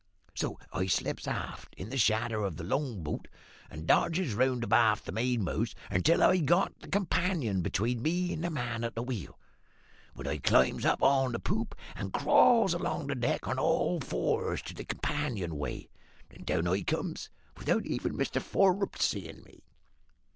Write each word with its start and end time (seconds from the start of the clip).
So 0.33 0.57
I 0.73 0.87
slips 0.87 1.27
aft, 1.27 1.75
in 1.75 1.89
the 1.91 1.97
shadder 1.99 2.43
of 2.43 2.57
the 2.57 2.63
long 2.63 3.03
boat, 3.03 3.27
and 3.69 3.85
dodges 3.85 4.33
round 4.33 4.63
abaft 4.63 5.05
the 5.05 5.11
mainmast 5.11 5.75
until 5.91 6.23
I 6.23 6.37
got 6.39 6.73
the 6.79 6.87
companion 6.87 7.61
between 7.61 8.01
me 8.01 8.33
and 8.33 8.43
the 8.43 8.49
man 8.49 8.83
at 8.83 8.95
the 8.95 9.03
wheel, 9.03 9.37
when 10.15 10.25
I 10.25 10.39
climbs 10.39 10.85
up 10.85 11.03
on 11.03 11.33
the 11.33 11.39
poop, 11.39 11.75
and 11.95 12.11
crawls 12.11 12.73
along 12.73 13.05
the 13.09 13.13
deck 13.15 13.47
on 13.47 13.59
all 13.59 13.99
fours 13.99 14.63
to 14.63 14.73
the 14.73 14.85
companion 14.85 15.55
way; 15.55 15.91
then 16.29 16.45
down 16.45 16.67
I 16.67 16.81
comes, 16.81 17.29
without 17.55 17.85
even 17.85 18.17
Mr 18.17 18.41
Forbes 18.41 19.05
seein' 19.05 19.43
me." 19.43 19.65